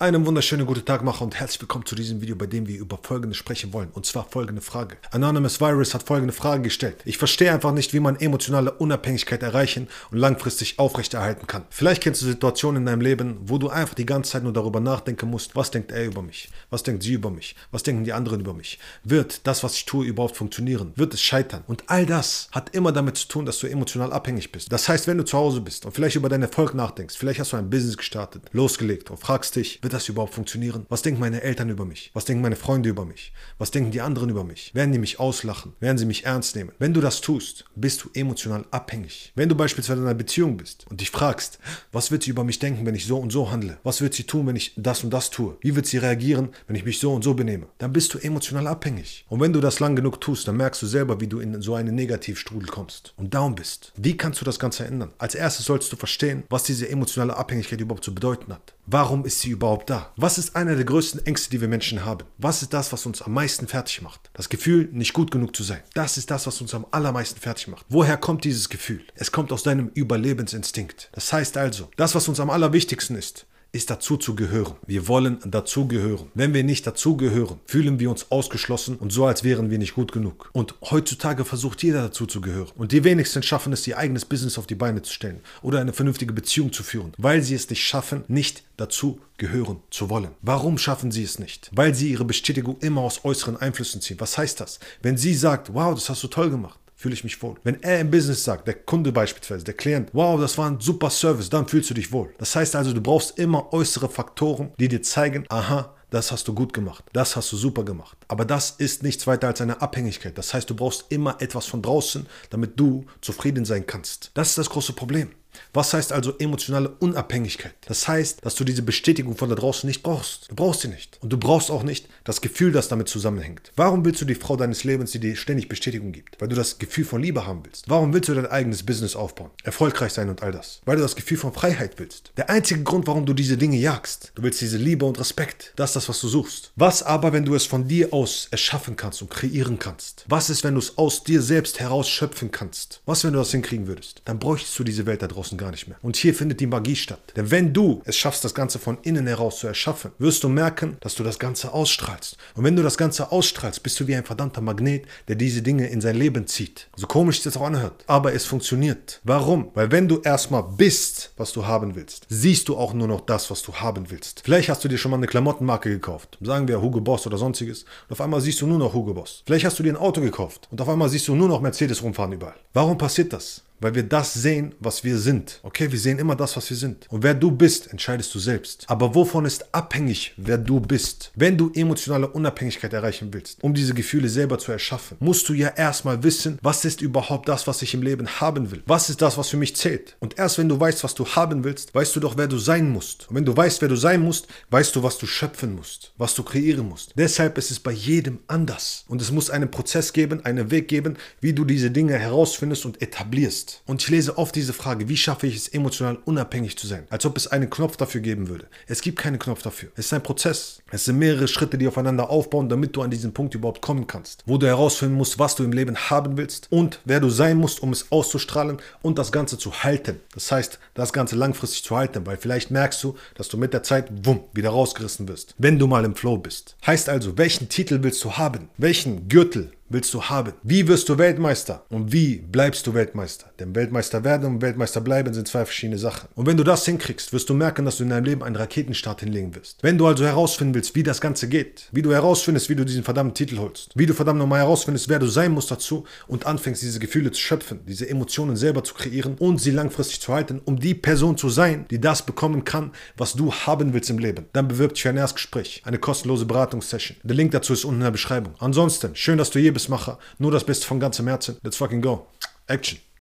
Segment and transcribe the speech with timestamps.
[0.00, 3.00] Einen wunderschönen guten Tag, Macher, und herzlich willkommen zu diesem Video, bei dem wir über
[3.02, 3.88] Folgendes sprechen wollen.
[3.92, 4.96] Und zwar folgende Frage.
[5.10, 6.98] Anonymous Virus hat folgende Frage gestellt.
[7.04, 11.64] Ich verstehe einfach nicht, wie man emotionale Unabhängigkeit erreichen und langfristig aufrechterhalten kann.
[11.70, 14.78] Vielleicht kennst du Situationen in deinem Leben, wo du einfach die ganze Zeit nur darüber
[14.78, 16.48] nachdenken musst, was denkt er über mich?
[16.70, 17.56] Was denkt sie über mich?
[17.72, 18.78] Was denken die anderen über mich?
[19.02, 20.92] Wird das, was ich tue, überhaupt funktionieren?
[20.94, 21.64] Wird es scheitern?
[21.66, 24.70] Und all das hat immer damit zu tun, dass du emotional abhängig bist.
[24.70, 27.52] Das heißt, wenn du zu Hause bist und vielleicht über deinen Erfolg nachdenkst, vielleicht hast
[27.52, 30.84] du ein Business gestartet, losgelegt und fragst dich, wird das überhaupt funktionieren?
[30.90, 32.10] Was denken meine Eltern über mich?
[32.12, 33.32] Was denken meine Freunde über mich?
[33.56, 34.74] Was denken die anderen über mich?
[34.74, 35.72] Werden die mich auslachen?
[35.80, 36.72] Werden sie mich ernst nehmen?
[36.78, 39.32] Wenn du das tust, bist du emotional abhängig.
[39.34, 41.58] Wenn du beispielsweise in einer Beziehung bist und dich fragst,
[41.90, 43.78] was wird sie über mich denken, wenn ich so und so handle?
[43.82, 45.56] Was wird sie tun, wenn ich das und das tue?
[45.62, 47.68] Wie wird sie reagieren, wenn ich mich so und so benehme?
[47.78, 49.24] Dann bist du emotional abhängig.
[49.30, 51.76] Und wenn du das lang genug tust, dann merkst du selber, wie du in so
[51.76, 53.94] einen Negativstrudel kommst und down bist.
[53.96, 55.12] Wie kannst du das Ganze ändern?
[55.16, 58.74] Als erstes sollst du verstehen, was diese emotionale Abhängigkeit überhaupt zu bedeuten hat.
[58.90, 60.14] Warum ist sie überhaupt da?
[60.16, 62.24] Was ist einer der größten Ängste, die wir Menschen haben?
[62.38, 64.30] Was ist das, was uns am meisten fertig macht?
[64.32, 65.82] Das Gefühl, nicht gut genug zu sein.
[65.92, 67.84] Das ist das, was uns am allermeisten fertig macht.
[67.90, 69.04] Woher kommt dieses Gefühl?
[69.14, 71.10] Es kommt aus deinem Überlebensinstinkt.
[71.12, 74.74] Das heißt also, das, was uns am allerwichtigsten ist, ist dazu zu gehören.
[74.86, 76.28] Wir wollen dazugehören.
[76.34, 80.10] Wenn wir nicht dazugehören, fühlen wir uns ausgeschlossen und so, als wären wir nicht gut
[80.12, 80.48] genug.
[80.52, 82.70] Und heutzutage versucht jeder dazu zu gehören.
[82.76, 85.92] Und die wenigsten schaffen es, ihr eigenes Business auf die Beine zu stellen oder eine
[85.92, 90.30] vernünftige Beziehung zu führen, weil sie es nicht schaffen, nicht dazu gehören zu wollen.
[90.40, 91.70] Warum schaffen sie es nicht?
[91.72, 94.20] Weil sie ihre Bestätigung immer aus äußeren Einflüssen ziehen.
[94.20, 94.80] Was heißt das?
[95.02, 97.54] Wenn sie sagt, wow, das hast du toll gemacht, fühle ich mich wohl.
[97.62, 101.10] Wenn er im Business sagt, der Kunde beispielsweise, der Klient, wow, das war ein super
[101.10, 102.34] Service, dann fühlst du dich wohl.
[102.38, 106.54] Das heißt also, du brauchst immer äußere Faktoren, die dir zeigen, aha, das hast du
[106.54, 108.16] gut gemacht, das hast du super gemacht.
[108.26, 110.36] Aber das ist nichts weiter als eine Abhängigkeit.
[110.36, 114.32] Das heißt, du brauchst immer etwas von draußen, damit du zufrieden sein kannst.
[114.34, 115.30] Das ist das große Problem.
[115.72, 117.74] Was heißt also emotionale Unabhängigkeit?
[117.86, 120.50] Das heißt, dass du diese Bestätigung von da draußen nicht brauchst.
[120.50, 121.18] Du brauchst sie nicht.
[121.20, 123.72] Und du brauchst auch nicht das Gefühl, das damit zusammenhängt.
[123.76, 126.40] Warum willst du die Frau deines Lebens, die dir ständig Bestätigung gibt?
[126.40, 127.88] Weil du das Gefühl von Liebe haben willst.
[127.88, 129.50] Warum willst du dein eigenes Business aufbauen?
[129.62, 130.80] Erfolgreich sein und all das.
[130.84, 132.32] Weil du das Gefühl von Freiheit willst.
[132.36, 134.32] Der einzige Grund, warum du diese Dinge jagst.
[134.34, 135.72] Du willst diese Liebe und Respekt.
[135.76, 136.72] Das ist das, was du suchst.
[136.76, 140.24] Was aber, wenn du es von dir aus erschaffen kannst und kreieren kannst?
[140.28, 143.00] Was ist, wenn du es aus dir selbst heraus schöpfen kannst?
[143.06, 144.22] Was, wenn du das hinkriegen würdest?
[144.24, 145.96] Dann bräuchtest du diese Welt da draußen gar nicht mehr.
[146.02, 147.20] Und hier findet die Magie statt.
[147.36, 150.96] Denn wenn du es schaffst, das Ganze von innen heraus zu erschaffen, wirst du merken,
[151.00, 152.36] dass du das Ganze ausstrahlst.
[152.54, 155.88] Und wenn du das Ganze ausstrahlst, bist du wie ein verdammter Magnet, der diese Dinge
[155.88, 156.88] in sein Leben zieht.
[156.96, 158.04] So komisch es jetzt auch anhört.
[158.06, 159.20] Aber es funktioniert.
[159.24, 159.70] Warum?
[159.74, 163.50] Weil wenn du erstmal bist, was du haben willst, siehst du auch nur noch das,
[163.50, 164.42] was du haben willst.
[164.44, 166.38] Vielleicht hast du dir schon mal eine Klamottenmarke gekauft.
[166.40, 167.84] Sagen wir Hugo Boss oder sonstiges.
[168.08, 169.42] Und auf einmal siehst du nur noch Hugo Boss.
[169.46, 170.68] Vielleicht hast du dir ein Auto gekauft.
[170.70, 172.56] Und auf einmal siehst du nur noch Mercedes rumfahren überall.
[172.72, 173.62] Warum passiert das?
[173.80, 175.60] Weil wir das sehen, was wir sind.
[175.62, 177.06] Okay, wir sehen immer das, was wir sind.
[177.10, 178.84] Und wer du bist, entscheidest du selbst.
[178.88, 181.30] Aber wovon ist abhängig, wer du bist?
[181.34, 185.68] Wenn du emotionale Unabhängigkeit erreichen willst, um diese Gefühle selber zu erschaffen, musst du ja
[185.68, 188.82] erstmal wissen, was ist überhaupt das, was ich im Leben haben will?
[188.86, 190.16] Was ist das, was für mich zählt?
[190.20, 192.90] Und erst wenn du weißt, was du haben willst, weißt du doch, wer du sein
[192.90, 193.28] musst.
[193.28, 196.34] Und wenn du weißt, wer du sein musst, weißt du, was du schöpfen musst, was
[196.34, 197.12] du kreieren musst.
[197.16, 199.04] Deshalb ist es bei jedem anders.
[199.08, 203.00] Und es muss einen Prozess geben, einen Weg geben, wie du diese Dinge herausfindest und
[203.02, 203.67] etablierst.
[203.86, 207.06] Und ich lese oft diese Frage, wie schaffe ich es emotional unabhängig zu sein?
[207.10, 208.66] Als ob es einen Knopf dafür geben würde.
[208.86, 209.90] Es gibt keinen Knopf dafür.
[209.96, 210.80] Es ist ein Prozess.
[210.90, 214.42] Es sind mehrere Schritte, die aufeinander aufbauen, damit du an diesen Punkt überhaupt kommen kannst.
[214.46, 217.82] Wo du herausfinden musst, was du im Leben haben willst und wer du sein musst,
[217.82, 220.20] um es auszustrahlen und das Ganze zu halten.
[220.34, 223.82] Das heißt, das Ganze langfristig zu halten, weil vielleicht merkst du, dass du mit der
[223.82, 225.54] Zeit, wumm, wieder rausgerissen wirst.
[225.58, 226.76] Wenn du mal im Flow bist.
[226.86, 228.68] Heißt also, welchen Titel willst du haben?
[228.76, 230.52] Welchen Gürtel willst du haben?
[230.62, 231.84] Wie wirst du Weltmeister?
[231.88, 233.46] Und wie bleibst du Weltmeister?
[233.58, 236.28] Denn Weltmeister werden und Weltmeister bleiben sind zwei verschiedene Sachen.
[236.34, 239.20] Und wenn du das hinkriegst, wirst du merken, dass du in deinem Leben einen Raketenstart
[239.20, 239.82] hinlegen wirst.
[239.82, 243.04] Wenn du also herausfinden willst, wie das Ganze geht, wie du herausfindest, wie du diesen
[243.04, 246.82] verdammten Titel holst, wie du verdammt nochmal herausfindest, wer du sein musst dazu und anfängst,
[246.82, 250.78] diese Gefühle zu schöpfen, diese Emotionen selber zu kreieren und sie langfristig zu halten, um
[250.78, 254.68] die Person zu sein, die das bekommen kann, was du haben willst im Leben, dann
[254.68, 257.16] bewirb dich für ein Erstgespräch, eine kostenlose Beratungssession.
[257.22, 258.54] Der Link dazu ist unten in der Beschreibung.
[258.58, 260.18] Ansonsten, schön, dass du hier bist, Macher.
[260.38, 261.58] Nur das Beste von ganzem Herzen.
[261.62, 262.26] Let's fucking go.
[262.66, 262.98] Action.